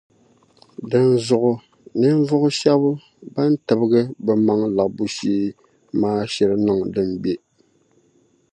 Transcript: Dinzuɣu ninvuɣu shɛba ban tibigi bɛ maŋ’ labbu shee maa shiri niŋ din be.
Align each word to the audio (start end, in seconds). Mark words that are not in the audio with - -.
Dinzuɣu 0.89 1.53
ninvuɣu 1.99 2.47
shɛba 2.59 2.91
ban 3.33 3.51
tibigi 3.65 4.01
bɛ 4.25 4.33
maŋ’ 4.45 4.61
labbu 4.77 5.03
shee 5.15 5.45
maa 5.99 6.21
shiri 6.33 6.55
niŋ 6.65 6.79
din 6.93 7.09
be. 7.21 7.33